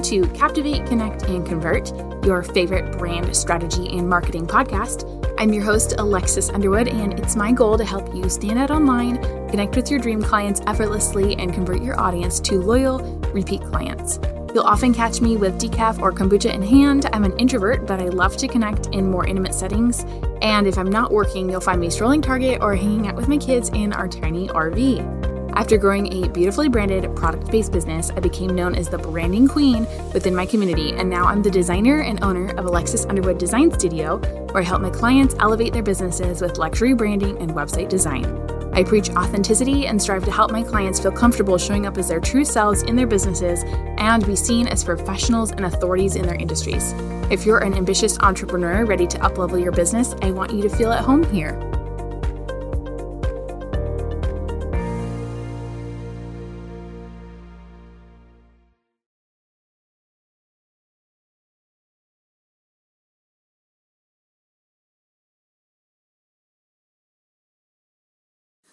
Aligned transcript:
Welcome 0.00 0.32
to 0.32 0.38
Captivate, 0.38 0.86
Connect, 0.86 1.24
and 1.24 1.46
Convert, 1.46 1.94
your 2.24 2.42
favorite 2.42 2.96
brand 2.96 3.36
strategy 3.36 3.86
and 3.98 4.08
marketing 4.08 4.46
podcast. 4.46 5.04
I'm 5.38 5.52
your 5.52 5.62
host, 5.62 5.92
Alexis 5.98 6.48
Underwood, 6.48 6.88
and 6.88 7.20
it's 7.20 7.36
my 7.36 7.52
goal 7.52 7.76
to 7.76 7.84
help 7.84 8.14
you 8.14 8.30
stand 8.30 8.58
out 8.58 8.70
online, 8.70 9.18
connect 9.50 9.76
with 9.76 9.90
your 9.90 10.00
dream 10.00 10.22
clients 10.22 10.62
effortlessly, 10.66 11.36
and 11.36 11.52
convert 11.52 11.82
your 11.82 12.00
audience 12.00 12.40
to 12.40 12.54
loyal, 12.54 13.00
repeat 13.34 13.60
clients. 13.60 14.18
You'll 14.54 14.64
often 14.64 14.94
catch 14.94 15.20
me 15.20 15.36
with 15.36 15.60
decaf 15.60 16.00
or 16.00 16.12
kombucha 16.12 16.50
in 16.50 16.62
hand. 16.62 17.06
I'm 17.12 17.24
an 17.24 17.38
introvert, 17.38 17.86
but 17.86 18.00
I 18.00 18.06
love 18.06 18.38
to 18.38 18.48
connect 18.48 18.86
in 18.94 19.10
more 19.10 19.26
intimate 19.26 19.52
settings. 19.52 20.06
And 20.40 20.66
if 20.66 20.78
I'm 20.78 20.88
not 20.88 21.10
working, 21.12 21.50
you'll 21.50 21.60
find 21.60 21.78
me 21.78 21.90
strolling 21.90 22.22
Target 22.22 22.62
or 22.62 22.74
hanging 22.74 23.06
out 23.06 23.16
with 23.16 23.28
my 23.28 23.36
kids 23.36 23.68
in 23.68 23.92
our 23.92 24.08
tiny 24.08 24.48
RV. 24.48 25.29
After 25.54 25.76
growing 25.76 26.12
a 26.12 26.28
beautifully 26.28 26.68
branded 26.68 27.14
product 27.16 27.50
based 27.50 27.72
business, 27.72 28.10
I 28.10 28.20
became 28.20 28.54
known 28.54 28.74
as 28.74 28.88
the 28.88 28.98
branding 28.98 29.48
queen 29.48 29.86
within 30.14 30.34
my 30.34 30.46
community, 30.46 30.92
and 30.92 31.10
now 31.10 31.26
I'm 31.26 31.42
the 31.42 31.50
designer 31.50 32.02
and 32.02 32.22
owner 32.22 32.50
of 32.56 32.66
Alexis 32.66 33.04
Underwood 33.06 33.38
Design 33.38 33.70
Studio, 33.72 34.18
where 34.52 34.62
I 34.62 34.66
help 34.66 34.80
my 34.80 34.90
clients 34.90 35.34
elevate 35.38 35.72
their 35.72 35.82
businesses 35.82 36.40
with 36.40 36.58
luxury 36.58 36.94
branding 36.94 37.36
and 37.38 37.52
website 37.52 37.88
design. 37.88 38.24
I 38.72 38.84
preach 38.84 39.10
authenticity 39.10 39.86
and 39.86 40.00
strive 40.00 40.24
to 40.24 40.30
help 40.30 40.52
my 40.52 40.62
clients 40.62 41.00
feel 41.00 41.10
comfortable 41.10 41.58
showing 41.58 41.86
up 41.86 41.98
as 41.98 42.08
their 42.08 42.20
true 42.20 42.44
selves 42.44 42.82
in 42.84 42.94
their 42.94 43.06
businesses 43.06 43.64
and 43.98 44.24
be 44.24 44.36
seen 44.36 44.68
as 44.68 44.84
professionals 44.84 45.50
and 45.50 45.64
authorities 45.64 46.14
in 46.14 46.22
their 46.22 46.36
industries. 46.36 46.94
If 47.30 47.44
you're 47.44 47.58
an 47.58 47.74
ambitious 47.74 48.18
entrepreneur 48.20 48.84
ready 48.84 49.08
to 49.08 49.18
uplevel 49.18 49.60
your 49.60 49.72
business, 49.72 50.14
I 50.22 50.30
want 50.30 50.52
you 50.52 50.62
to 50.62 50.68
feel 50.68 50.92
at 50.92 51.04
home 51.04 51.24
here. 51.32 51.58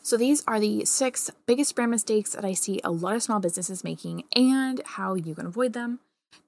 So, 0.07 0.15
these 0.15 0.41
are 0.47 0.57
the 0.57 0.85
six 0.85 1.29
biggest 1.47 1.75
brand 1.75 1.91
mistakes 1.91 2.31
that 2.31 2.45
I 2.45 2.53
see 2.53 2.79
a 2.81 2.91
lot 2.91 3.17
of 3.17 3.23
small 3.23 3.41
businesses 3.41 3.83
making 3.83 4.23
and 4.33 4.81
how 4.85 5.15
you 5.15 5.35
can 5.35 5.45
avoid 5.45 5.73
them. 5.73 5.99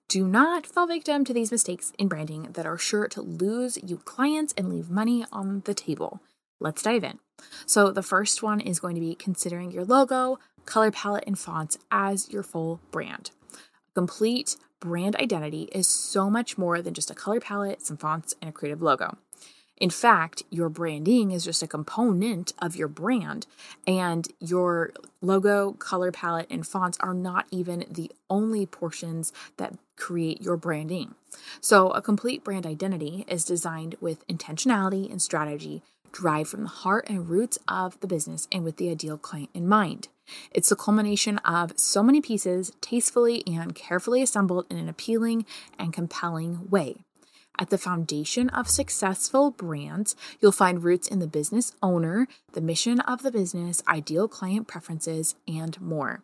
Do 0.08 0.26
not 0.26 0.66
fall 0.66 0.88
victim 0.88 1.26
to 1.26 1.34
these 1.34 1.52
mistakes 1.52 1.92
in 2.00 2.08
branding 2.08 2.54
that 2.54 2.66
are 2.66 2.78
sure 2.78 3.10
to 3.10 3.22
lose 3.22 3.78
you 3.84 3.98
clients 3.98 4.54
and 4.56 4.70
leave 4.70 4.90
money 4.90 5.26
on 5.34 5.64
the 5.66 5.74
table. 5.74 6.22
Let's 6.62 6.84
dive 6.84 7.04
in. 7.04 7.20
So, 7.66 7.92
the 7.92 8.02
first 8.02 8.42
one 8.42 8.62
is 8.62 8.80
going 8.80 8.96
to 8.96 9.02
be 9.02 9.14
considering 9.14 9.74
your 9.74 9.84
logo, 9.84 10.40
color 10.64 10.90
palette, 10.90 11.26
and 11.28 11.38
fonts 11.38 11.78
as 11.92 12.32
your 12.32 12.44
full 12.44 12.80
brand. 12.92 13.32
A 13.54 13.94
complete 13.94 14.56
brand 14.80 15.18
identity 15.18 15.64
is 15.74 15.86
so 15.86 16.30
much 16.30 16.58
more 16.58 16.82
than 16.82 16.94
just 16.94 17.12
a 17.12 17.14
color 17.14 17.42
palette, 17.42 17.82
some 17.82 17.98
fonts, 17.98 18.36
and 18.42 18.48
a 18.48 18.54
creative 18.54 18.82
logo. 18.82 19.18
In 19.80 19.90
fact, 19.90 20.44
your 20.50 20.68
branding 20.68 21.32
is 21.32 21.46
just 21.46 21.64
a 21.64 21.68
component 21.68 22.54
of 22.60 22.76
your 22.76 22.90
brand, 22.90 23.48
and 23.88 24.28
your 24.40 24.92
logo, 25.22 25.72
color 25.74 26.12
palette, 26.12 26.48
and 26.50 26.68
fonts 26.68 26.98
are 27.00 27.14
not 27.14 27.46
even 27.50 27.86
the 27.90 28.12
only 28.30 28.66
portions 28.66 29.32
that 29.56 29.76
create 29.96 30.42
your 30.42 30.58
branding. 30.58 31.16
So, 31.62 31.92
a 31.92 32.02
complete 32.02 32.44
brand 32.44 32.66
identity 32.66 33.24
is 33.28 33.46
designed 33.46 33.96
with 34.02 34.28
intentionality 34.28 35.10
and 35.10 35.22
strategy, 35.22 35.82
derived 36.12 36.50
from 36.50 36.64
the 36.64 36.70
heart 36.70 37.10
and 37.10 37.30
roots 37.30 37.58
of 37.68 38.00
the 38.02 38.08
business 38.08 38.48
and 38.52 38.64
with 38.64 38.78
the 38.78 38.90
ideal 38.90 39.18
client 39.18 39.50
in 39.54 39.68
mind. 39.68 40.10
It's 40.52 40.70
the 40.70 40.76
culmination 40.76 41.38
of 41.40 41.80
so 41.80 42.04
many 42.04 42.22
pieces, 42.22 42.72
tastefully 42.82 43.44
and 43.48 43.74
carefully 43.74 44.22
assembled 44.22 44.66
in 44.70 44.78
an 44.78 44.90
appealing 44.90 45.46
and 45.78 45.94
compelling 45.94 46.70
way. 46.70 47.06
At 47.62 47.72
the 47.72 47.78
foundation 47.78 48.48
of 48.50 48.70
successful 48.70 49.52
brands, 49.52 50.16
you'll 50.40 50.54
find 50.54 50.82
roots 50.82 51.10
in 51.10 51.20
the 51.20 51.28
business 51.28 51.74
owner, 51.84 52.26
the 52.54 52.62
mission 52.62 53.02
of 53.02 53.22
the 53.22 53.34
business, 53.34 53.84
ideal 53.86 54.30
client 54.30 54.66
preferences, 54.66 55.36
and 55.46 55.80
more. 55.82 56.24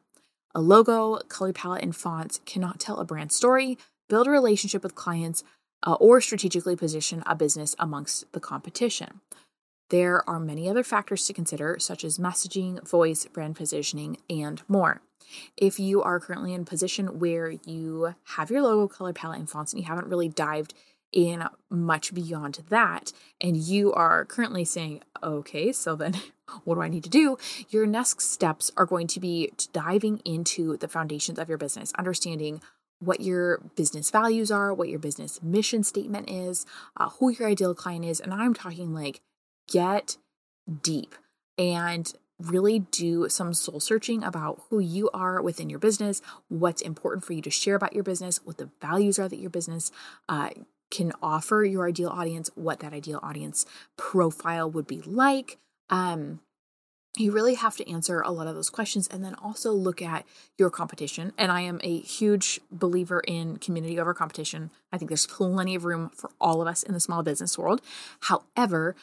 A 0.55 0.61
logo, 0.61 1.17
color 1.27 1.51
palette, 1.51 1.83
and 1.83 1.93
fonts 1.93 2.39
cannot 2.45 2.79
tell 2.79 2.99
a 2.99 3.05
brand 3.05 3.33
story, 3.33 3.77
build 4.07 4.27
a 4.27 4.31
relationship 4.31 4.81
with 4.81 4.95
clients, 4.95 5.43
uh, 5.85 5.95
or 5.95 6.21
strategically 6.21 6.77
position 6.77 7.21
a 7.25 7.35
business 7.35 7.75
amongst 7.79 8.31
the 8.31 8.39
competition. 8.39 9.19
There 9.89 10.27
are 10.29 10.39
many 10.39 10.69
other 10.69 10.83
factors 10.83 11.27
to 11.27 11.33
consider, 11.33 11.75
such 11.79 12.05
as 12.05 12.17
messaging, 12.17 12.87
voice, 12.87 13.25
brand 13.25 13.57
positioning, 13.57 14.19
and 14.29 14.61
more. 14.69 15.01
If 15.57 15.81
you 15.81 16.01
are 16.01 16.21
currently 16.21 16.53
in 16.53 16.61
a 16.61 16.65
position 16.65 17.19
where 17.19 17.49
you 17.49 18.15
have 18.35 18.49
your 18.49 18.61
logo, 18.61 18.87
color 18.87 19.11
palette, 19.11 19.39
and 19.39 19.49
fonts, 19.49 19.73
and 19.73 19.81
you 19.81 19.87
haven't 19.87 20.07
really 20.07 20.29
dived 20.29 20.73
in 21.11 21.45
much 21.69 22.13
beyond 22.13 22.63
that, 22.69 23.13
and 23.39 23.55
you 23.55 23.93
are 23.93 24.25
currently 24.25 24.65
saying, 24.65 25.01
okay, 25.23 25.71
so 25.71 25.95
then 25.95 26.15
what 26.63 26.75
do 26.75 26.81
I 26.81 26.89
need 26.89 27.03
to 27.03 27.09
do? 27.09 27.37
Your 27.69 27.85
next 27.85 28.21
steps 28.21 28.71
are 28.77 28.85
going 28.85 29.07
to 29.07 29.19
be 29.19 29.51
diving 29.73 30.19
into 30.19 30.77
the 30.77 30.87
foundations 30.87 31.39
of 31.39 31.49
your 31.49 31.57
business, 31.57 31.93
understanding 31.97 32.61
what 32.99 33.21
your 33.21 33.59
business 33.75 34.09
values 34.09 34.51
are, 34.51 34.73
what 34.73 34.89
your 34.89 34.99
business 34.99 35.41
mission 35.43 35.83
statement 35.83 36.29
is, 36.29 36.65
uh, 36.97 37.09
who 37.19 37.29
your 37.29 37.47
ideal 37.47 37.75
client 37.75 38.05
is. 38.05 38.19
And 38.19 38.33
I'm 38.33 38.53
talking 38.53 38.93
like 38.93 39.21
get 39.67 40.17
deep 40.81 41.15
and 41.57 42.11
really 42.39 42.79
do 42.79 43.29
some 43.29 43.53
soul 43.53 43.79
searching 43.79 44.23
about 44.23 44.61
who 44.69 44.79
you 44.79 45.09
are 45.13 45.41
within 45.41 45.69
your 45.69 45.79
business, 45.79 46.21
what's 46.49 46.81
important 46.81 47.23
for 47.23 47.33
you 47.33 47.41
to 47.41 47.49
share 47.49 47.75
about 47.75 47.93
your 47.93 48.03
business, 48.03 48.41
what 48.43 48.57
the 48.57 48.69
values 48.81 49.17
are 49.17 49.29
that 49.29 49.39
your 49.39 49.49
business 49.49 49.91
uh, 50.27 50.49
can 50.91 51.11
offer 51.21 51.63
your 51.63 51.87
ideal 51.87 52.09
audience 52.09 52.49
what 52.55 52.79
that 52.79 52.93
ideal 52.93 53.19
audience 53.23 53.65
profile 53.97 54.69
would 54.69 54.87
be 54.87 55.01
like. 55.01 55.57
Um, 55.89 56.39
you 57.17 57.31
really 57.31 57.53
have 57.55 57.77
to 57.77 57.89
answer 57.89 58.21
a 58.21 58.31
lot 58.31 58.47
of 58.47 58.55
those 58.55 58.69
questions 58.69 59.07
and 59.07 59.23
then 59.23 59.35
also 59.35 59.71
look 59.71 60.01
at 60.01 60.25
your 60.57 60.69
competition. 60.69 61.31
And 61.37 61.51
I 61.51 61.61
am 61.61 61.79
a 61.81 61.99
huge 61.99 62.59
believer 62.71 63.21
in 63.25 63.57
community 63.57 63.99
over 63.99 64.13
competition. 64.13 64.69
I 64.91 64.97
think 64.97 65.09
there's 65.09 65.27
plenty 65.27 65.75
of 65.75 65.85
room 65.85 66.11
for 66.13 66.29
all 66.41 66.61
of 66.61 66.67
us 66.67 66.83
in 66.83 66.93
the 66.93 66.99
small 66.99 67.23
business 67.23 67.57
world. 67.57 67.81
However, 68.21 68.95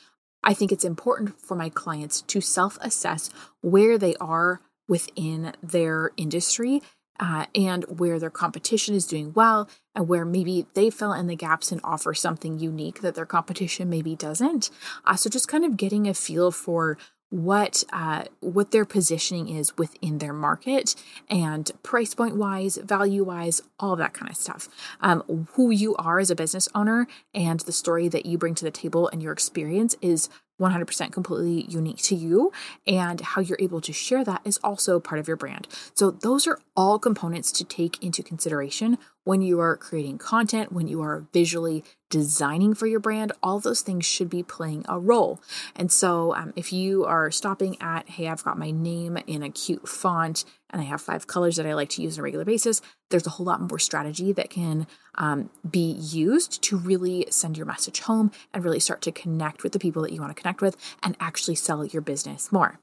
I 0.44 0.54
think 0.54 0.72
it's 0.72 0.84
important 0.84 1.40
for 1.40 1.54
my 1.54 1.68
clients 1.68 2.22
to 2.22 2.40
self 2.40 2.76
assess 2.80 3.30
where 3.60 3.96
they 3.96 4.14
are 4.16 4.60
within 4.88 5.54
their 5.62 6.10
industry 6.16 6.82
uh, 7.22 7.46
and 7.54 7.84
where 7.84 8.18
their 8.18 8.30
competition 8.30 8.96
is 8.96 9.06
doing 9.06 9.32
well 9.32 9.68
and 9.94 10.08
where 10.08 10.24
maybe 10.24 10.66
they 10.74 10.90
fill 10.90 11.12
in 11.12 11.28
the 11.28 11.36
gaps 11.36 11.70
and 11.70 11.80
offer 11.84 12.12
something 12.12 12.58
unique 12.58 13.00
that 13.00 13.14
their 13.14 13.24
competition 13.24 13.88
maybe 13.88 14.16
doesn't. 14.16 14.70
Uh, 15.04 15.14
so 15.14 15.30
just 15.30 15.46
kind 15.46 15.64
of 15.64 15.76
getting 15.76 16.08
a 16.08 16.14
feel 16.14 16.50
for 16.50 16.98
what 17.30 17.84
uh, 17.92 18.24
what 18.40 18.72
their 18.72 18.84
positioning 18.84 19.48
is 19.48 19.78
within 19.78 20.18
their 20.18 20.32
market 20.32 20.96
and 21.30 21.70
price 21.84 22.12
point 22.12 22.36
wise, 22.36 22.76
value 22.76 23.22
wise, 23.22 23.62
all 23.78 23.94
that 23.96 24.12
kind 24.12 24.28
of 24.28 24.36
stuff. 24.36 24.68
Um, 25.00 25.48
who 25.52 25.70
you 25.70 25.94
are 25.96 26.18
as 26.18 26.30
a 26.30 26.34
business 26.34 26.68
owner 26.74 27.06
and 27.32 27.60
the 27.60 27.72
story 27.72 28.08
that 28.08 28.26
you 28.26 28.36
bring 28.36 28.54
to 28.56 28.64
the 28.64 28.70
table 28.72 29.08
and 29.08 29.22
your 29.22 29.32
experience 29.32 29.94
is 30.02 30.28
100% 30.60 31.12
completely 31.12 31.64
unique 31.68 31.98
to 31.98 32.14
you 32.14 32.52
and 32.86 33.20
how 33.20 33.40
you're 33.40 33.58
able 33.60 33.80
to 33.80 33.92
share 33.92 34.24
that 34.24 34.40
is 34.44 34.58
also 34.62 35.00
part 35.00 35.18
of 35.18 35.26
your 35.26 35.36
brand. 35.36 35.66
So 35.94 36.10
those 36.10 36.46
are 36.46 36.58
all 36.76 36.98
components 36.98 37.52
to 37.52 37.64
take 37.64 38.02
into 38.02 38.22
consideration 38.22 38.98
when 39.24 39.42
you 39.42 39.60
are 39.60 39.76
creating 39.76 40.18
content, 40.18 40.72
when 40.72 40.88
you 40.88 41.00
are 41.02 41.26
visually 41.32 41.84
designing 42.10 42.74
for 42.74 42.86
your 42.86 43.00
brand, 43.00 43.32
all 43.42 43.58
those 43.58 43.80
things 43.80 44.04
should 44.04 44.28
be 44.28 44.42
playing 44.42 44.84
a 44.88 44.98
role. 44.98 45.40
And 45.74 45.90
so, 45.90 46.34
um, 46.34 46.52
if 46.56 46.72
you 46.72 47.04
are 47.04 47.30
stopping 47.30 47.76
at, 47.80 48.08
hey, 48.08 48.28
I've 48.28 48.44
got 48.44 48.58
my 48.58 48.70
name 48.70 49.16
in 49.26 49.42
a 49.42 49.50
cute 49.50 49.88
font 49.88 50.44
and 50.70 50.82
I 50.82 50.84
have 50.84 51.00
five 51.00 51.26
colors 51.26 51.56
that 51.56 51.66
I 51.66 51.74
like 51.74 51.90
to 51.90 52.02
use 52.02 52.18
on 52.18 52.20
a 52.20 52.24
regular 52.24 52.44
basis, 52.44 52.82
there's 53.10 53.26
a 53.26 53.30
whole 53.30 53.46
lot 53.46 53.60
more 53.60 53.78
strategy 53.78 54.32
that 54.32 54.50
can 54.50 54.86
um, 55.14 55.50
be 55.68 55.92
used 55.92 56.62
to 56.62 56.76
really 56.76 57.26
send 57.30 57.56
your 57.56 57.66
message 57.66 58.00
home 58.00 58.30
and 58.52 58.64
really 58.64 58.80
start 58.80 59.02
to 59.02 59.12
connect 59.12 59.62
with 59.62 59.72
the 59.72 59.78
people 59.78 60.02
that 60.02 60.12
you 60.12 60.20
want 60.20 60.34
to 60.34 60.40
connect 60.40 60.60
with 60.60 60.76
and 61.02 61.16
actually 61.20 61.54
sell 61.54 61.84
your 61.84 62.02
business 62.02 62.50
more. 62.50 62.78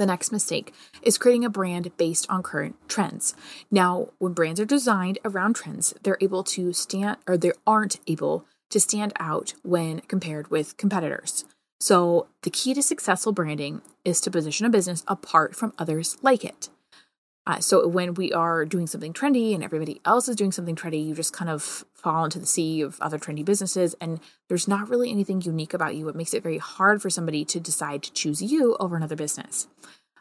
The 0.00 0.06
next 0.06 0.32
mistake 0.32 0.72
is 1.02 1.18
creating 1.18 1.44
a 1.44 1.50
brand 1.50 1.94
based 1.98 2.26
on 2.30 2.42
current 2.42 2.74
trends. 2.88 3.34
Now, 3.70 4.08
when 4.16 4.32
brands 4.32 4.58
are 4.58 4.64
designed 4.64 5.18
around 5.26 5.56
trends, 5.56 5.92
they're 6.02 6.16
able 6.22 6.42
to 6.44 6.72
stand 6.72 7.18
or 7.26 7.36
they 7.36 7.52
aren't 7.66 8.00
able 8.06 8.46
to 8.70 8.80
stand 8.80 9.12
out 9.20 9.52
when 9.62 10.00
compared 10.00 10.50
with 10.50 10.78
competitors. 10.78 11.44
So, 11.80 12.28
the 12.44 12.50
key 12.50 12.72
to 12.72 12.82
successful 12.82 13.32
branding 13.32 13.82
is 14.02 14.22
to 14.22 14.30
position 14.30 14.64
a 14.64 14.70
business 14.70 15.04
apart 15.06 15.54
from 15.54 15.74
others 15.78 16.16
like 16.22 16.46
it. 16.46 16.70
Uh, 17.50 17.58
so 17.58 17.84
when 17.88 18.14
we 18.14 18.32
are 18.32 18.64
doing 18.64 18.86
something 18.86 19.12
trendy 19.12 19.56
and 19.56 19.64
everybody 19.64 20.00
else 20.04 20.28
is 20.28 20.36
doing 20.36 20.52
something 20.52 20.76
trendy, 20.76 21.04
you 21.04 21.16
just 21.16 21.32
kind 21.32 21.50
of 21.50 21.84
fall 21.94 22.24
into 22.24 22.38
the 22.38 22.46
sea 22.46 22.80
of 22.80 23.00
other 23.00 23.18
trendy 23.18 23.44
businesses, 23.44 23.96
and 24.00 24.20
there's 24.48 24.68
not 24.68 24.88
really 24.88 25.10
anything 25.10 25.42
unique 25.42 25.74
about 25.74 25.96
you. 25.96 26.08
It 26.08 26.14
makes 26.14 26.32
it 26.32 26.44
very 26.44 26.58
hard 26.58 27.02
for 27.02 27.10
somebody 27.10 27.44
to 27.46 27.58
decide 27.58 28.04
to 28.04 28.12
choose 28.12 28.40
you 28.40 28.76
over 28.78 28.94
another 28.94 29.16
business. 29.16 29.66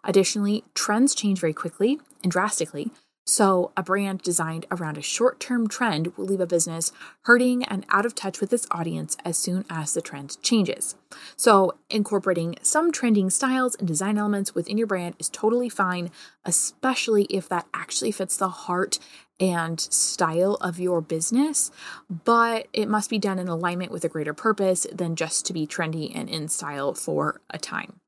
Additionally, 0.04 0.64
trends 0.74 1.14
change 1.14 1.40
very 1.40 1.54
quickly 1.54 2.00
and 2.24 2.32
drastically. 2.32 2.90
So, 3.30 3.72
a 3.78 3.84
brand 3.84 4.24
designed 4.24 4.66
around 4.72 4.98
a 4.98 5.04
short 5.04 5.40
term 5.40 5.68
trend 5.68 6.18
will 6.18 6.26
leave 6.26 6.40
a 6.40 6.48
business 6.48 6.92
hurting 7.26 7.64
and 7.64 7.86
out 7.90 8.04
of 8.04 8.16
touch 8.16 8.42
with 8.42 8.52
its 8.52 8.66
audience 8.72 9.16
as 9.24 9.38
soon 9.38 9.66
as 9.70 9.94
the 9.94 10.02
trend 10.02 10.42
changes. 10.42 10.96
So, 11.36 11.76
incorporating 11.92 12.56
some 12.64 12.92
trending 12.92 13.30
styles 13.30 13.76
and 13.76 13.88
design 13.88 14.18
elements 14.18 14.56
within 14.56 14.80
your 14.80 14.88
brand 14.88 15.14
is 15.20 15.30
totally 15.30 15.70
fine, 15.70 16.10
especially 16.44 17.26
if 17.26 17.48
that 17.50 17.68
actually 17.72 18.12
fits 18.12 18.36
the 18.36 18.50
heart 18.50 18.98
and 19.40 19.80
style 19.80 20.56
of 20.56 20.80
your 20.80 21.00
business, 21.00 21.70
but 22.10 22.68
it 22.74 22.90
must 22.90 23.12
be 23.12 23.20
done 23.20 23.38
in 23.38 23.48
alignment 23.48 23.92
with 23.92 24.04
a 24.04 24.10
greater 24.10 24.34
purpose 24.34 24.88
than 24.92 25.16
just 25.16 25.46
to 25.46 25.54
be 25.54 25.68
trendy 25.68 26.12
and 26.16 26.30
in 26.30 26.48
style 26.48 26.96
for 26.96 27.42
a 27.52 27.60
time. 27.60 28.00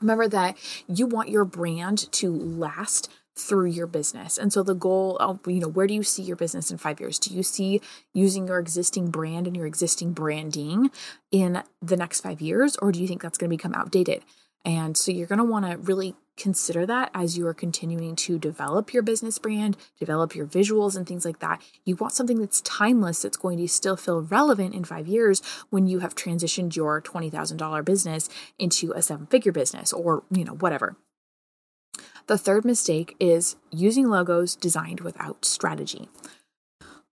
Remember 0.00 0.28
that 0.28 0.56
you 0.88 1.06
want 1.06 1.28
your 1.28 1.44
brand 1.44 2.10
to 2.12 2.32
last 2.32 3.10
through 3.40 3.66
your 3.66 3.86
business. 3.86 4.38
And 4.38 4.52
so 4.52 4.62
the 4.62 4.74
goal 4.74 5.16
of, 5.18 5.40
you 5.46 5.60
know, 5.60 5.68
where 5.68 5.86
do 5.86 5.94
you 5.94 6.02
see 6.02 6.22
your 6.22 6.36
business 6.36 6.70
in 6.70 6.78
five 6.78 7.00
years? 7.00 7.18
Do 7.18 7.34
you 7.34 7.42
see 7.42 7.80
using 8.12 8.46
your 8.46 8.58
existing 8.58 9.10
brand 9.10 9.46
and 9.46 9.56
your 9.56 9.66
existing 9.66 10.12
branding 10.12 10.90
in 11.30 11.62
the 11.80 11.96
next 11.96 12.20
five 12.20 12.40
years? 12.40 12.76
Or 12.76 12.92
do 12.92 13.00
you 13.00 13.08
think 13.08 13.22
that's 13.22 13.38
going 13.38 13.50
to 13.50 13.56
become 13.56 13.74
outdated? 13.74 14.22
And 14.64 14.96
so 14.96 15.10
you're 15.10 15.26
going 15.26 15.38
to 15.38 15.44
want 15.44 15.70
to 15.70 15.78
really 15.78 16.14
consider 16.36 16.86
that 16.86 17.10
as 17.14 17.36
you 17.36 17.46
are 17.46 17.54
continuing 17.54 18.16
to 18.16 18.38
develop 18.38 18.94
your 18.94 19.02
business 19.02 19.38
brand, 19.38 19.76
develop 19.98 20.34
your 20.34 20.46
visuals 20.46 20.96
and 20.96 21.06
things 21.06 21.24
like 21.24 21.38
that. 21.40 21.60
You 21.84 21.96
want 21.96 22.14
something 22.14 22.40
that's 22.40 22.62
timeless, 22.62 23.22
that's 23.22 23.36
going 23.36 23.58
to 23.58 23.68
still 23.68 23.96
feel 23.96 24.22
relevant 24.22 24.74
in 24.74 24.84
five 24.84 25.06
years 25.06 25.42
when 25.68 25.86
you 25.86 25.98
have 25.98 26.14
transitioned 26.14 26.76
your 26.76 27.00
$20,000 27.02 27.84
business 27.84 28.28
into 28.58 28.92
a 28.92 29.02
seven 29.02 29.26
figure 29.26 29.52
business 29.52 29.92
or, 29.92 30.22
you 30.30 30.44
know, 30.44 30.54
whatever. 30.54 30.96
The 32.26 32.38
third 32.38 32.64
mistake 32.64 33.16
is 33.18 33.56
using 33.70 34.08
logos 34.08 34.56
designed 34.56 35.00
without 35.00 35.44
strategy. 35.44 36.08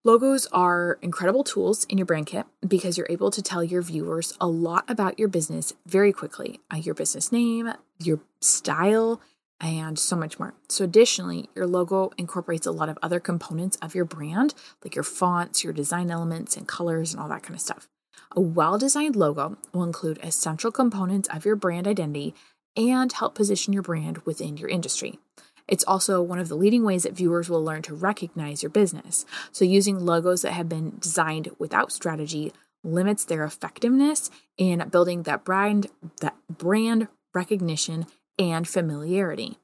Logos 0.04 0.46
are 0.52 0.98
incredible 1.02 1.42
tools 1.42 1.84
in 1.86 1.98
your 1.98 2.06
brand 2.06 2.26
kit 2.26 2.46
because 2.66 2.96
you're 2.96 3.06
able 3.10 3.30
to 3.30 3.42
tell 3.42 3.64
your 3.64 3.82
viewers 3.82 4.32
a 4.40 4.46
lot 4.46 4.84
about 4.88 5.18
your 5.18 5.28
business 5.28 5.74
very 5.86 6.12
quickly 6.12 6.60
uh, 6.72 6.76
your 6.76 6.94
business 6.94 7.32
name, 7.32 7.72
your 7.98 8.20
style, 8.40 9.20
and 9.60 9.98
so 9.98 10.14
much 10.14 10.38
more. 10.38 10.54
So, 10.68 10.84
additionally, 10.84 11.50
your 11.54 11.66
logo 11.66 12.12
incorporates 12.16 12.66
a 12.66 12.70
lot 12.70 12.88
of 12.88 12.98
other 13.02 13.18
components 13.18 13.76
of 13.82 13.94
your 13.94 14.04
brand, 14.04 14.54
like 14.84 14.94
your 14.94 15.02
fonts, 15.02 15.64
your 15.64 15.72
design 15.72 16.10
elements, 16.10 16.56
and 16.56 16.66
colors, 16.66 17.12
and 17.12 17.20
all 17.20 17.28
that 17.28 17.42
kind 17.42 17.54
of 17.54 17.60
stuff. 17.60 17.88
A 18.36 18.40
well 18.40 18.78
designed 18.78 19.16
logo 19.16 19.58
will 19.72 19.84
include 19.84 20.20
essential 20.22 20.70
components 20.70 21.28
of 21.28 21.44
your 21.44 21.56
brand 21.56 21.88
identity 21.88 22.34
and 22.78 23.12
help 23.12 23.34
position 23.34 23.74
your 23.74 23.82
brand 23.82 24.18
within 24.18 24.56
your 24.56 24.70
industry. 24.70 25.18
It's 25.66 25.84
also 25.84 26.22
one 26.22 26.38
of 26.38 26.48
the 26.48 26.54
leading 26.54 26.84
ways 26.84 27.02
that 27.02 27.12
viewers 27.12 27.50
will 27.50 27.62
learn 27.62 27.82
to 27.82 27.94
recognize 27.94 28.62
your 28.62 28.70
business. 28.70 29.26
So, 29.52 29.66
using 29.66 30.06
logos 30.06 30.40
that 30.42 30.52
have 30.52 30.68
been 30.68 30.96
designed 30.98 31.50
without 31.58 31.92
strategy 31.92 32.52
limits 32.82 33.24
their 33.24 33.44
effectiveness 33.44 34.30
in 34.56 34.88
building 34.88 35.24
that 35.24 35.44
brand 35.44 35.88
that 36.20 36.36
brand 36.48 37.08
recognition 37.34 38.06
and 38.38 38.66
familiarity. 38.66 39.58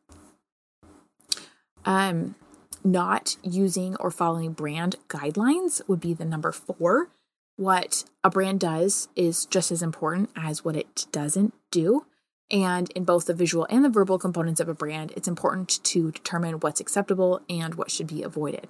Um, 1.87 2.35
not 2.83 3.37
using 3.43 3.97
or 3.97 4.11
following 4.11 4.53
brand 4.53 4.97
guidelines 5.09 5.81
would 5.89 6.01
be 6.01 6.13
the 6.13 6.25
number 6.25 6.53
four. 6.53 7.09
What 7.57 8.05
a 8.23 8.31
brand 8.31 8.61
does 8.61 9.09
is 9.17 9.47
just 9.47 9.71
as 9.71 9.83
important 9.83 10.31
as 10.37 10.65
what 10.65 10.77
it 10.77 11.07
doesn't 11.13 11.55
do. 11.71 12.05
And 12.51 12.91
in 12.91 13.05
both 13.05 13.27
the 13.27 13.35
visual 13.35 13.67
and 13.71 13.85
the 13.85 13.89
verbal 13.89 14.19
components 14.19 14.61
of 14.61 14.69
a 14.69 14.75
brand, 14.75 15.13
it's 15.17 15.29
important 15.29 15.83
to 15.83 16.13
determine 16.13 16.61
what's 16.61 16.81
acceptable 16.81 17.41
and 17.49 17.75
what 17.75 17.91
should 17.91 18.07
be 18.07 18.23
avoided. 18.23 18.69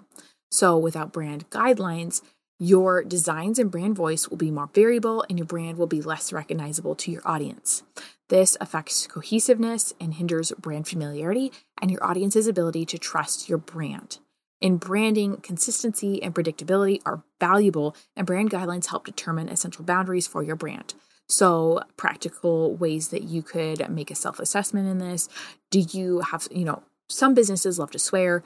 So, 0.50 0.78
without 0.78 1.12
brand 1.12 1.50
guidelines, 1.50 2.22
your 2.58 3.02
designs 3.02 3.58
and 3.58 3.70
brand 3.70 3.96
voice 3.96 4.28
will 4.28 4.36
be 4.36 4.52
more 4.52 4.70
variable 4.72 5.24
and 5.28 5.38
your 5.38 5.46
brand 5.46 5.76
will 5.76 5.88
be 5.88 6.00
less 6.00 6.32
recognizable 6.32 6.94
to 6.94 7.10
your 7.10 7.22
audience. 7.24 7.82
This 8.28 8.56
affects 8.60 9.08
cohesiveness 9.08 9.92
and 10.00 10.14
hinders 10.14 10.52
brand 10.52 10.86
familiarity 10.86 11.52
and 11.82 11.90
your 11.90 12.04
audience's 12.04 12.46
ability 12.46 12.86
to 12.86 12.98
trust 12.98 13.48
your 13.48 13.58
brand. 13.58 14.18
In 14.60 14.76
branding, 14.78 15.38
consistency 15.38 16.22
and 16.22 16.34
predictability 16.34 17.02
are 17.04 17.22
valuable, 17.38 17.94
and 18.16 18.26
brand 18.26 18.50
guidelines 18.50 18.86
help 18.86 19.04
determine 19.04 19.48
essential 19.48 19.84
boundaries 19.84 20.26
for 20.26 20.42
your 20.42 20.56
brand. 20.56 20.94
So, 21.28 21.82
practical 21.96 22.74
ways 22.74 23.08
that 23.08 23.22
you 23.22 23.42
could 23.42 23.88
make 23.88 24.10
a 24.10 24.14
self 24.14 24.38
assessment 24.38 24.88
in 24.88 24.98
this. 24.98 25.28
Do 25.70 25.80
you 25.80 26.20
have, 26.20 26.48
you 26.50 26.64
know, 26.64 26.82
some 27.08 27.34
businesses 27.34 27.78
love 27.78 27.90
to 27.92 27.98
swear. 27.98 28.42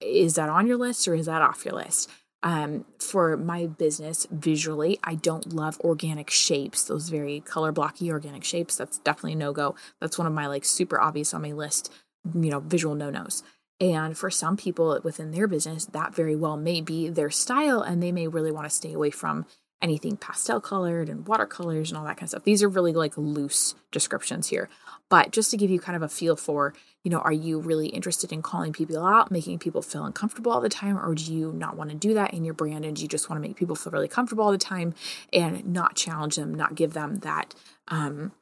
Is 0.00 0.34
that 0.34 0.48
on 0.48 0.66
your 0.66 0.76
list 0.76 1.06
or 1.06 1.14
is 1.14 1.26
that 1.26 1.42
off 1.42 1.64
your 1.64 1.74
list? 1.74 2.10
Um, 2.44 2.84
for 2.98 3.36
my 3.36 3.66
business, 3.66 4.26
visually, 4.30 4.98
I 5.04 5.14
don't 5.14 5.52
love 5.52 5.78
organic 5.80 6.28
shapes, 6.28 6.84
those 6.84 7.08
very 7.08 7.40
color 7.40 7.70
blocky 7.70 8.10
organic 8.10 8.42
shapes. 8.42 8.76
That's 8.76 8.98
definitely 8.98 9.36
no 9.36 9.52
go. 9.52 9.76
That's 10.00 10.18
one 10.18 10.26
of 10.26 10.32
my 10.32 10.48
like 10.48 10.64
super 10.64 11.00
obvious 11.00 11.32
on 11.34 11.42
my 11.42 11.52
list, 11.52 11.92
you 12.34 12.50
know, 12.50 12.58
visual 12.58 12.96
no 12.96 13.10
nos. 13.10 13.44
And 13.80 14.16
for 14.16 14.30
some 14.30 14.56
people 14.56 15.00
within 15.02 15.30
their 15.30 15.46
business, 15.46 15.86
that 15.86 16.14
very 16.14 16.36
well 16.36 16.56
may 16.56 16.80
be 16.80 17.08
their 17.08 17.30
style, 17.30 17.80
and 17.80 18.02
they 18.02 18.12
may 18.12 18.28
really 18.28 18.52
want 18.52 18.64
to 18.64 18.70
stay 18.70 18.92
away 18.92 19.10
from 19.10 19.46
anything 19.82 20.16
pastel 20.16 20.60
colored 20.60 21.08
and 21.08 21.26
watercolors 21.26 21.90
and 21.90 21.98
all 21.98 22.04
that 22.04 22.16
kind 22.16 22.22
of 22.22 22.28
stuff. 22.30 22.44
These 22.44 22.62
are 22.62 22.68
really 22.68 22.92
like 22.92 23.18
loose 23.18 23.74
descriptions 23.90 24.48
here. 24.48 24.68
But 25.08 25.32
just 25.32 25.50
to 25.50 25.56
give 25.56 25.70
you 25.70 25.80
kind 25.80 25.96
of 25.96 26.02
a 26.02 26.08
feel 26.08 26.36
for, 26.36 26.72
you 27.02 27.10
know, 27.10 27.18
are 27.18 27.32
you 27.32 27.60
really 27.60 27.88
interested 27.88 28.32
in 28.32 28.40
calling 28.40 28.72
people 28.72 29.04
out, 29.04 29.30
making 29.30 29.58
people 29.58 29.82
feel 29.82 30.04
uncomfortable 30.04 30.52
all 30.52 30.60
the 30.60 30.68
time, 30.68 30.96
or 30.96 31.14
do 31.14 31.34
you 31.34 31.52
not 31.52 31.76
want 31.76 31.90
to 31.90 31.96
do 31.96 32.14
that 32.14 32.32
in 32.32 32.44
your 32.44 32.54
brand 32.54 32.84
and 32.84 32.98
you 32.98 33.08
just 33.08 33.28
want 33.28 33.42
to 33.42 33.46
make 33.46 33.56
people 33.56 33.76
feel 33.76 33.92
really 33.92 34.08
comfortable 34.08 34.44
all 34.44 34.52
the 34.52 34.58
time 34.58 34.94
and 35.32 35.66
not 35.66 35.96
challenge 35.96 36.36
them, 36.36 36.54
not 36.54 36.76
give 36.76 36.92
them 36.92 37.18
that 37.18 37.54
um, 37.88 38.32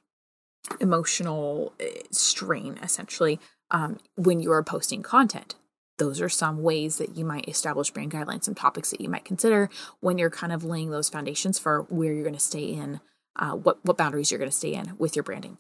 emotional 0.80 1.72
eh, 1.80 2.02
strain 2.12 2.78
essentially 2.82 3.40
um, 3.70 3.98
when 4.16 4.40
you're 4.40 4.62
posting 4.62 5.02
content? 5.02 5.56
Those 6.00 6.20
are 6.20 6.30
some 6.30 6.62
ways 6.62 6.96
that 6.96 7.16
you 7.16 7.24
might 7.24 7.46
establish 7.46 7.90
brand 7.90 8.10
guidelines, 8.10 8.44
some 8.44 8.54
topics 8.54 8.90
that 8.90 9.02
you 9.02 9.08
might 9.08 9.24
consider 9.24 9.68
when 10.00 10.16
you're 10.18 10.30
kind 10.30 10.52
of 10.52 10.64
laying 10.64 10.90
those 10.90 11.10
foundations 11.10 11.58
for 11.58 11.82
where 11.90 12.12
you're 12.12 12.24
going 12.24 12.34
to 12.34 12.40
stay 12.40 12.64
in, 12.64 13.00
uh, 13.36 13.52
what, 13.52 13.84
what 13.84 13.98
boundaries 13.98 14.32
you're 14.32 14.38
going 14.38 14.50
to 14.50 14.56
stay 14.56 14.72
in 14.72 14.94
with 14.98 15.14
your 15.14 15.22
branding. 15.22 15.58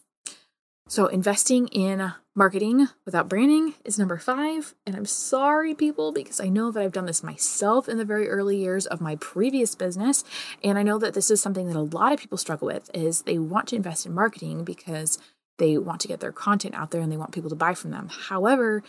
So, 0.88 1.06
investing 1.06 1.68
in 1.68 2.14
marketing 2.34 2.88
without 3.04 3.28
branding 3.28 3.74
is 3.84 3.98
number 3.98 4.16
five. 4.16 4.74
And 4.84 4.96
I'm 4.96 5.04
sorry, 5.04 5.74
people, 5.74 6.10
because 6.10 6.40
I 6.40 6.48
know 6.48 6.72
that 6.72 6.82
I've 6.82 6.90
done 6.90 7.06
this 7.06 7.22
myself 7.22 7.88
in 7.88 7.98
the 7.98 8.04
very 8.04 8.28
early 8.28 8.56
years 8.56 8.86
of 8.86 9.00
my 9.00 9.14
previous 9.16 9.76
business. 9.76 10.24
And 10.64 10.78
I 10.78 10.82
know 10.82 10.98
that 10.98 11.14
this 11.14 11.30
is 11.30 11.40
something 11.40 11.68
that 11.68 11.76
a 11.76 11.80
lot 11.80 12.12
of 12.12 12.18
people 12.18 12.38
struggle 12.38 12.66
with 12.66 12.90
is 12.92 13.22
they 13.22 13.38
want 13.38 13.68
to 13.68 13.76
invest 13.76 14.04
in 14.04 14.14
marketing 14.14 14.64
because 14.64 15.18
they 15.58 15.78
want 15.78 16.00
to 16.00 16.08
get 16.08 16.18
their 16.18 16.32
content 16.32 16.74
out 16.74 16.90
there 16.90 17.02
and 17.02 17.12
they 17.12 17.16
want 17.16 17.30
people 17.32 17.50
to 17.50 17.56
buy 17.56 17.74
from 17.74 17.92
them. 17.92 18.08
However, 18.08 18.82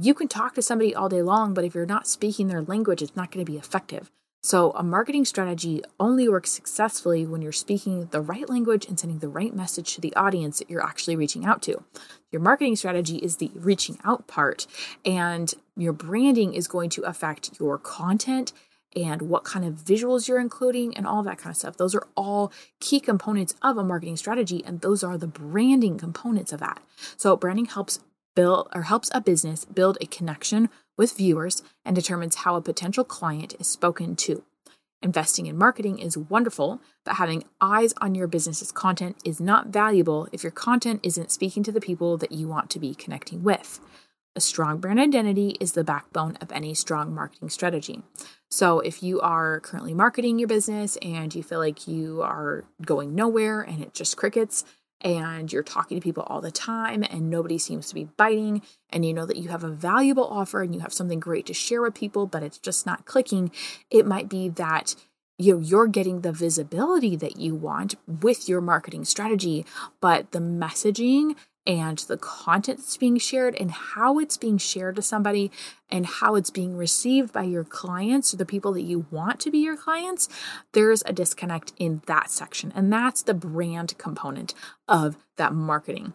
you 0.00 0.14
can 0.14 0.28
talk 0.28 0.54
to 0.54 0.62
somebody 0.62 0.94
all 0.94 1.08
day 1.08 1.22
long, 1.22 1.54
but 1.54 1.64
if 1.64 1.74
you're 1.74 1.86
not 1.86 2.06
speaking 2.06 2.48
their 2.48 2.62
language, 2.62 3.02
it's 3.02 3.16
not 3.16 3.30
going 3.30 3.44
to 3.44 3.50
be 3.50 3.58
effective. 3.58 4.10
So, 4.42 4.70
a 4.72 4.82
marketing 4.84 5.24
strategy 5.24 5.82
only 5.98 6.28
works 6.28 6.52
successfully 6.52 7.26
when 7.26 7.42
you're 7.42 7.50
speaking 7.50 8.06
the 8.12 8.20
right 8.20 8.48
language 8.48 8.86
and 8.86 9.00
sending 9.00 9.18
the 9.18 9.28
right 9.28 9.52
message 9.52 9.94
to 9.94 10.00
the 10.00 10.14
audience 10.14 10.58
that 10.58 10.70
you're 10.70 10.86
actually 10.86 11.16
reaching 11.16 11.44
out 11.44 11.62
to. 11.62 11.82
Your 12.30 12.40
marketing 12.40 12.76
strategy 12.76 13.16
is 13.16 13.38
the 13.38 13.50
reaching 13.54 13.98
out 14.04 14.28
part, 14.28 14.68
and 15.04 15.52
your 15.76 15.92
branding 15.92 16.54
is 16.54 16.68
going 16.68 16.90
to 16.90 17.02
affect 17.02 17.58
your 17.58 17.76
content 17.76 18.52
and 18.94 19.22
what 19.22 19.44
kind 19.44 19.64
of 19.64 19.74
visuals 19.74 20.28
you're 20.28 20.40
including 20.40 20.96
and 20.96 21.06
all 21.06 21.22
that 21.22 21.38
kind 21.38 21.50
of 21.50 21.56
stuff. 21.56 21.76
Those 21.76 21.94
are 21.94 22.06
all 22.16 22.52
key 22.78 23.00
components 23.00 23.54
of 23.62 23.76
a 23.76 23.84
marketing 23.84 24.16
strategy, 24.16 24.62
and 24.64 24.80
those 24.80 25.02
are 25.02 25.18
the 25.18 25.26
branding 25.26 25.98
components 25.98 26.52
of 26.52 26.60
that. 26.60 26.80
So, 27.16 27.36
branding 27.36 27.66
helps 27.66 27.98
build 28.36 28.68
or 28.72 28.82
helps 28.82 29.10
a 29.12 29.20
business 29.20 29.64
build 29.64 29.98
a 30.00 30.06
connection 30.06 30.68
with 30.96 31.16
viewers 31.16 31.64
and 31.84 31.96
determines 31.96 32.36
how 32.36 32.54
a 32.54 32.62
potential 32.62 33.02
client 33.02 33.54
is 33.58 33.66
spoken 33.66 34.14
to. 34.14 34.44
Investing 35.02 35.46
in 35.46 35.58
marketing 35.58 35.98
is 35.98 36.16
wonderful, 36.16 36.80
but 37.04 37.16
having 37.16 37.44
eyes 37.60 37.92
on 38.00 38.14
your 38.14 38.26
business's 38.26 38.72
content 38.72 39.16
is 39.24 39.40
not 39.40 39.68
valuable 39.68 40.28
if 40.32 40.42
your 40.42 40.52
content 40.52 41.00
isn't 41.02 41.30
speaking 41.30 41.62
to 41.64 41.72
the 41.72 41.80
people 41.80 42.16
that 42.16 42.32
you 42.32 42.48
want 42.48 42.70
to 42.70 42.78
be 42.78 42.94
connecting 42.94 43.42
with. 43.42 43.80
A 44.34 44.40
strong 44.40 44.78
brand 44.78 45.00
identity 45.00 45.56
is 45.60 45.72
the 45.72 45.84
backbone 45.84 46.36
of 46.36 46.52
any 46.52 46.74
strong 46.74 47.14
marketing 47.14 47.48
strategy. 47.48 48.02
So, 48.50 48.80
if 48.80 49.02
you 49.02 49.20
are 49.20 49.60
currently 49.60 49.94
marketing 49.94 50.38
your 50.38 50.48
business 50.48 50.96
and 51.00 51.34
you 51.34 51.42
feel 51.42 51.58
like 51.58 51.88
you 51.88 52.22
are 52.22 52.64
going 52.84 53.14
nowhere 53.14 53.62
and 53.62 53.82
it 53.82 53.94
just 53.94 54.16
crickets, 54.16 54.64
and 55.00 55.52
you're 55.52 55.62
talking 55.62 55.98
to 55.98 56.04
people 56.04 56.22
all 56.24 56.40
the 56.40 56.50
time 56.50 57.04
and 57.10 57.30
nobody 57.30 57.58
seems 57.58 57.88
to 57.88 57.94
be 57.94 58.04
biting 58.16 58.62
and 58.90 59.04
you 59.04 59.12
know 59.12 59.26
that 59.26 59.36
you 59.36 59.48
have 59.48 59.64
a 59.64 59.70
valuable 59.70 60.24
offer 60.24 60.62
and 60.62 60.74
you 60.74 60.80
have 60.80 60.92
something 60.92 61.20
great 61.20 61.46
to 61.46 61.54
share 61.54 61.82
with 61.82 61.94
people 61.94 62.26
but 62.26 62.42
it's 62.42 62.58
just 62.58 62.86
not 62.86 63.04
clicking 63.04 63.50
it 63.90 64.06
might 64.06 64.28
be 64.28 64.48
that 64.48 64.94
you 65.38 65.54
know, 65.54 65.60
you're 65.60 65.86
getting 65.86 66.22
the 66.22 66.32
visibility 66.32 67.14
that 67.14 67.36
you 67.36 67.54
want 67.54 67.94
with 68.06 68.48
your 68.48 68.60
marketing 68.60 69.04
strategy 69.04 69.66
but 70.00 70.32
the 70.32 70.38
messaging 70.38 71.36
and 71.66 71.98
the 71.98 72.16
content 72.16 72.78
that's 72.78 72.96
being 72.96 73.18
shared 73.18 73.54
and 73.56 73.70
how 73.70 74.18
it's 74.18 74.36
being 74.36 74.58
shared 74.58 74.96
to 74.96 75.02
somebody 75.02 75.50
and 75.90 76.06
how 76.06 76.34
it's 76.34 76.50
being 76.50 76.76
received 76.76 77.32
by 77.32 77.42
your 77.42 77.64
clients 77.64 78.32
or 78.32 78.36
the 78.36 78.46
people 78.46 78.72
that 78.72 78.82
you 78.82 79.06
want 79.10 79.40
to 79.40 79.50
be 79.50 79.58
your 79.58 79.76
clients, 79.76 80.28
there's 80.72 81.02
a 81.06 81.12
disconnect 81.12 81.72
in 81.78 82.02
that 82.06 82.30
section. 82.30 82.72
And 82.74 82.92
that's 82.92 83.22
the 83.22 83.34
brand 83.34 83.96
component 83.98 84.54
of 84.86 85.16
that 85.36 85.52
marketing. 85.52 86.14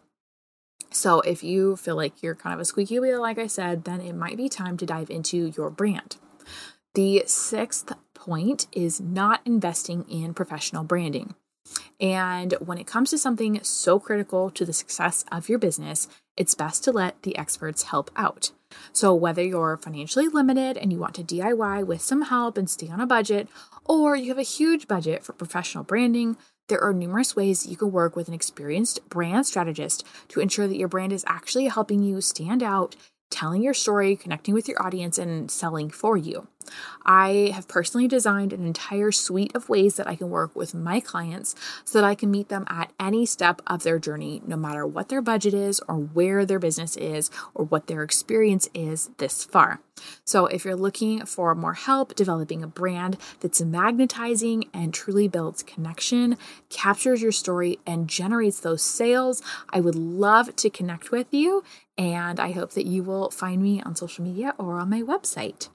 So 0.91 1.21
if 1.21 1.43
you 1.43 1.77
feel 1.77 1.95
like 1.95 2.21
you're 2.21 2.35
kind 2.35 2.53
of 2.53 2.59
a 2.59 2.65
squeaky 2.65 2.99
wheel, 2.99 3.21
like 3.21 3.37
I 3.37 3.47
said, 3.47 3.85
then 3.85 4.01
it 4.01 4.13
might 4.13 4.37
be 4.37 4.49
time 4.49 4.77
to 4.77 4.85
dive 4.85 5.09
into 5.09 5.53
your 5.55 5.69
brand. 5.69 6.17
The 6.93 7.23
sixth 7.25 7.93
point 8.13 8.67
is 8.73 8.99
not 8.99 9.39
investing 9.45 10.03
in 10.09 10.33
professional 10.33 10.83
branding. 10.83 11.35
And 12.01 12.55
when 12.59 12.79
it 12.79 12.87
comes 12.87 13.11
to 13.11 13.17
something 13.19 13.63
so 13.63 13.99
critical 13.99 14.49
to 14.51 14.65
the 14.65 14.73
success 14.73 15.23
of 15.31 15.47
your 15.47 15.59
business, 15.59 16.07
it's 16.35 16.55
best 16.55 16.83
to 16.85 16.91
let 16.91 17.21
the 17.21 17.37
experts 17.37 17.83
help 17.83 18.09
out. 18.15 18.51
So, 18.91 19.13
whether 19.13 19.43
you're 19.43 19.77
financially 19.77 20.27
limited 20.27 20.77
and 20.77 20.91
you 20.91 20.97
want 20.97 21.13
to 21.15 21.23
DIY 21.23 21.85
with 21.85 22.01
some 22.01 22.23
help 22.23 22.57
and 22.57 22.69
stay 22.69 22.89
on 22.89 23.01
a 23.01 23.05
budget, 23.05 23.47
or 23.85 24.15
you 24.15 24.29
have 24.29 24.39
a 24.39 24.43
huge 24.43 24.87
budget 24.87 25.23
for 25.23 25.33
professional 25.33 25.83
branding, 25.83 26.37
there 26.69 26.81
are 26.81 26.93
numerous 26.93 27.35
ways 27.35 27.67
you 27.67 27.75
can 27.75 27.91
work 27.91 28.15
with 28.15 28.29
an 28.29 28.33
experienced 28.33 29.07
brand 29.09 29.45
strategist 29.45 30.05
to 30.29 30.39
ensure 30.39 30.67
that 30.67 30.77
your 30.77 30.87
brand 30.87 31.11
is 31.11 31.25
actually 31.27 31.67
helping 31.67 32.01
you 32.01 32.21
stand 32.21 32.63
out 32.63 32.95
telling 33.31 33.63
your 33.63 33.73
story, 33.73 34.15
connecting 34.15 34.53
with 34.53 34.67
your 34.67 34.81
audience, 34.81 35.17
and 35.17 35.49
selling 35.49 35.89
for 35.89 36.17
you. 36.17 36.47
I 37.05 37.51
have 37.55 37.67
personally 37.67 38.07
designed 38.07 38.53
an 38.53 38.65
entire 38.65 39.11
suite 39.11 39.55
of 39.55 39.69
ways 39.69 39.95
that 39.95 40.07
I 40.07 40.15
can 40.15 40.29
work 40.29 40.55
with 40.55 40.73
my 40.73 40.99
clients 40.99 41.55
so 41.83 41.99
that 41.99 42.07
I 42.07 42.15
can 42.15 42.29
meet 42.29 42.49
them 42.49 42.65
at 42.67 42.91
any 42.99 43.25
step 43.25 43.61
of 43.67 43.83
their 43.83 43.99
journey, 43.99 44.41
no 44.45 44.55
matter 44.55 44.85
what 44.85 45.09
their 45.09 45.21
budget 45.21 45.53
is, 45.53 45.79
or 45.87 45.95
where 45.95 46.45
their 46.45 46.59
business 46.59 46.95
is, 46.97 47.31
or 47.55 47.65
what 47.65 47.87
their 47.87 48.03
experience 48.03 48.69
is 48.73 49.09
this 49.17 49.43
far. 49.43 49.79
So, 50.23 50.47
if 50.47 50.65
you're 50.65 50.75
looking 50.75 51.25
for 51.25 51.53
more 51.53 51.73
help 51.73 52.15
developing 52.15 52.63
a 52.63 52.67
brand 52.67 53.17
that's 53.39 53.61
magnetizing 53.61 54.65
and 54.73 54.93
truly 54.93 55.27
builds 55.27 55.61
connection, 55.61 56.37
captures 56.69 57.21
your 57.21 57.31
story, 57.31 57.79
and 57.85 58.07
generates 58.07 58.59
those 58.59 58.81
sales, 58.81 59.43
I 59.69 59.79
would 59.79 59.95
love 59.95 60.55
to 60.55 60.69
connect 60.71 61.11
with 61.11 61.27
you. 61.31 61.63
And 61.97 62.39
I 62.39 62.51
hope 62.51 62.73
that 62.73 62.85
you 62.85 63.03
will 63.03 63.29
find 63.29 63.61
me 63.61 63.81
on 63.81 63.95
social 63.95 64.23
media 64.23 64.53
or 64.57 64.79
on 64.79 64.89
my 64.89 65.01
website. 65.01 65.67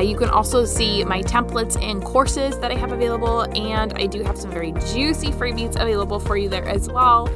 You 0.06 0.16
can 0.16 0.30
also 0.30 0.66
see 0.66 1.04
my 1.04 1.24
templates 1.24 1.82
and 1.82 2.04
courses 2.04 2.60
that 2.60 2.72
I 2.72 2.76
have 2.76 2.92
available, 2.92 3.42
and 3.58 3.92
I 3.94 4.06
do 4.06 4.22
have 4.22 4.38
some 4.38 4.52
very 4.52 4.74
juicy 4.74 5.32
freebies 5.32 5.82
available 5.82 6.20
for 6.20 6.38
you 6.38 6.48
there 6.48 6.68
as 6.68 6.88
well. 6.90 7.28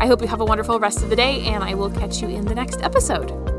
I 0.00 0.06
hope 0.06 0.22
you 0.22 0.28
have 0.28 0.40
a 0.40 0.46
wonderful 0.46 0.80
rest 0.80 1.02
of 1.02 1.10
the 1.10 1.16
day, 1.16 1.42
and 1.42 1.62
I 1.62 1.74
will 1.74 1.90
catch 1.90 2.22
you 2.22 2.28
in 2.28 2.46
the 2.46 2.54
next 2.54 2.80
episode. 2.80 3.49